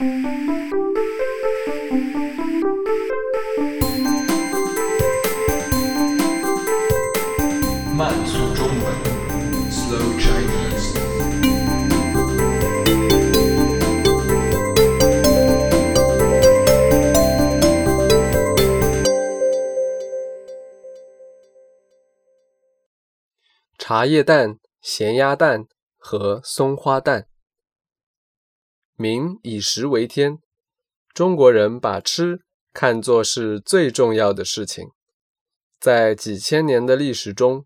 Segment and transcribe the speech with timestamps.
[0.00, 0.06] 慢
[8.24, 8.94] 速中文
[9.68, 10.94] ，Slow Chinese。
[23.76, 27.27] 茶叶蛋、咸鸭蛋和松花蛋。
[29.00, 30.40] 民以食为天，
[31.14, 32.40] 中国人把吃
[32.72, 34.88] 看作是最重要的事情。
[35.78, 37.64] 在几千年的历史中，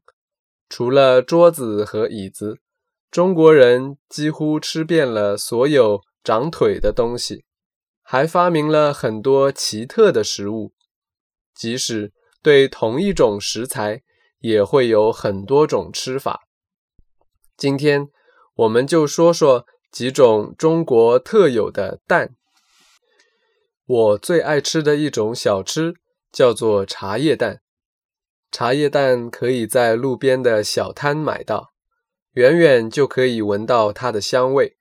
[0.69, 2.59] 除了桌子和椅子，
[3.11, 7.47] 中国人几乎吃遍了所有长腿的东西，
[8.03, 10.75] 还发明了很多奇特的食物。
[11.55, 12.13] 即使
[12.43, 14.03] 对同一种食材，
[14.41, 16.43] 也会有很多种吃法。
[17.57, 18.11] 今天
[18.57, 22.35] 我们就说说几种中国特有的蛋。
[23.85, 25.97] 我最爱吃的一种小吃
[26.33, 27.61] 叫做茶叶蛋。
[28.51, 31.73] 茶叶蛋可以在路边的小摊买到，
[32.33, 34.79] 远远就可以闻到它的香味。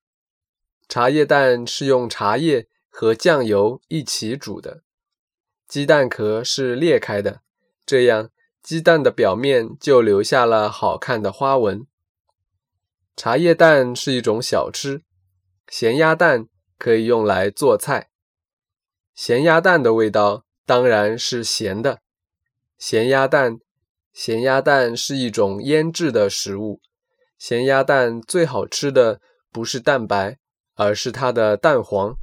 [0.87, 4.81] 茶叶蛋是用茶叶和酱油一起煮的，
[5.67, 7.41] 鸡蛋壳是裂开的，
[7.85, 8.29] 这样
[8.61, 11.85] 鸡蛋的表面就留下了好看的花纹。
[13.23, 15.03] 茶叶蛋是一种小吃，
[15.67, 16.47] 咸鸭蛋
[16.79, 18.09] 可以用来做菜。
[19.13, 21.99] 咸鸭蛋的味道当然是咸的。
[22.79, 23.59] 咸鸭蛋，
[24.11, 26.81] 咸鸭蛋是一种腌制的食物。
[27.37, 30.39] 咸鸭蛋最好吃的不是蛋白，
[30.73, 32.15] 而是它的蛋黄。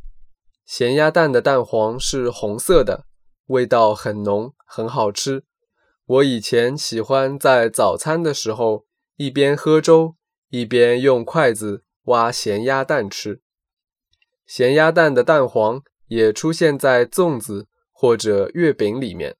[0.66, 3.04] 咸鸭蛋的蛋黄是红色的，
[3.46, 5.44] 味道很浓，很好吃。
[6.06, 10.16] 我以前喜欢在早餐的时候一边喝粥，
[10.50, 13.40] 一边用筷子挖咸鸭蛋吃。
[14.46, 19.36] 咸鸭蛋的蛋黄也出现在粽子或者月饼里面。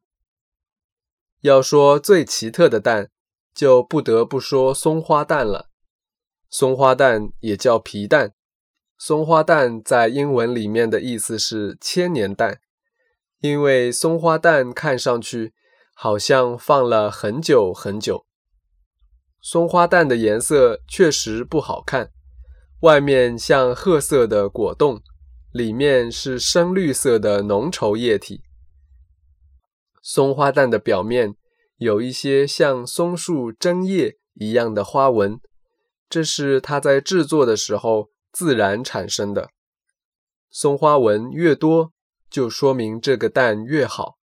[1.41, 3.11] 要说最奇特的蛋，
[3.55, 5.71] 就不得不说松花蛋了。
[6.51, 8.35] 松花蛋也叫皮蛋，
[8.99, 12.61] 松花蛋在英文里面的意思是千年蛋，
[13.41, 15.55] 因为松花蛋看上去
[15.95, 18.27] 好像放了很久很久。
[19.41, 22.11] 松花蛋的颜色确实不好看，
[22.81, 25.01] 外面像褐色的果冻，
[25.53, 28.43] 里面是深绿色的浓稠液体。
[30.03, 31.37] 松花蛋的表面
[31.77, 35.41] 有一些像松树针叶一样的花纹，
[36.09, 39.51] 这是它在制作的时候自然产生的。
[40.51, 41.93] 松花纹越多，
[42.31, 44.19] 就说明这个蛋越好。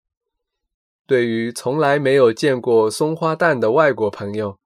[1.05, 4.57] 对于从来没有见过松花蛋的外国朋友，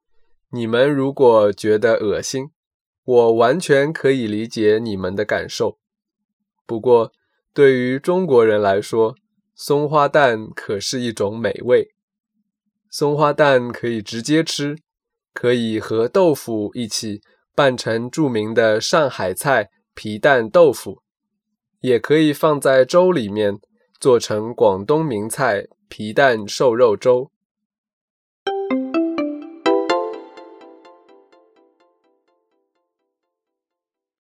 [0.51, 2.51] 你们如果觉得恶心，
[3.03, 5.77] 我完全可以理解你们的感受。
[6.65, 7.11] 不过，
[7.53, 9.15] 对于中国人来说，
[9.55, 11.89] 松花蛋可是一种美味。
[12.89, 14.77] 松花蛋可以直接吃，
[15.33, 17.21] 可以和豆腐一起
[17.53, 21.01] 拌成著名的上海菜皮蛋豆腐，
[21.81, 23.59] 也可以放在粥里面
[23.99, 27.31] 做成广东名菜皮蛋瘦肉粥。